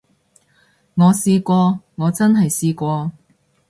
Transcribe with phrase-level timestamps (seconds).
[0.95, 3.11] 我試過，我真係試過